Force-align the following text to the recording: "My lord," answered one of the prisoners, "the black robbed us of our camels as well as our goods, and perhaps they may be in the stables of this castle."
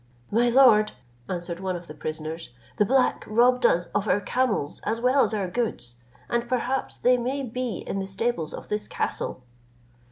"My 0.31 0.49
lord," 0.49 0.93
answered 1.29 1.59
one 1.59 1.75
of 1.75 1.85
the 1.85 1.93
prisoners, 1.93 2.49
"the 2.77 2.85
black 2.85 3.23
robbed 3.27 3.67
us 3.67 3.85
of 3.93 4.07
our 4.07 4.19
camels 4.19 4.81
as 4.83 4.99
well 4.99 5.23
as 5.23 5.31
our 5.31 5.47
goods, 5.47 5.93
and 6.27 6.49
perhaps 6.49 6.97
they 6.97 7.17
may 7.17 7.43
be 7.43 7.83
in 7.85 7.99
the 7.99 8.07
stables 8.07 8.51
of 8.51 8.67
this 8.67 8.87
castle." 8.87 9.43